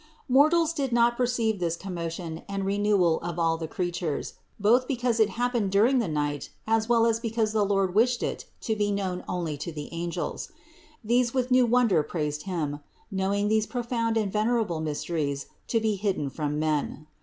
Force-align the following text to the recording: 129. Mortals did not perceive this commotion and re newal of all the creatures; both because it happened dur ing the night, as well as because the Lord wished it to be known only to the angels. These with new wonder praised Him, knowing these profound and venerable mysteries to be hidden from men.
129. 0.27 0.33
Mortals 0.41 0.73
did 0.73 0.91
not 0.91 1.15
perceive 1.15 1.59
this 1.59 1.75
commotion 1.75 2.41
and 2.49 2.65
re 2.65 2.79
newal 2.79 3.19
of 3.21 3.37
all 3.37 3.55
the 3.55 3.67
creatures; 3.67 4.33
both 4.59 4.87
because 4.87 5.19
it 5.19 5.29
happened 5.29 5.71
dur 5.71 5.85
ing 5.85 5.99
the 5.99 6.07
night, 6.07 6.49
as 6.65 6.89
well 6.89 7.05
as 7.05 7.19
because 7.19 7.51
the 7.51 7.63
Lord 7.63 7.93
wished 7.93 8.23
it 8.23 8.45
to 8.61 8.75
be 8.75 8.89
known 8.91 9.23
only 9.29 9.57
to 9.57 9.71
the 9.71 9.89
angels. 9.91 10.49
These 11.03 11.35
with 11.35 11.51
new 11.51 11.67
wonder 11.67 12.01
praised 12.01 12.45
Him, 12.47 12.79
knowing 13.11 13.47
these 13.47 13.67
profound 13.67 14.17
and 14.17 14.33
venerable 14.33 14.81
mysteries 14.81 15.45
to 15.67 15.79
be 15.79 15.93
hidden 15.97 16.31
from 16.31 16.57
men. 16.57 17.05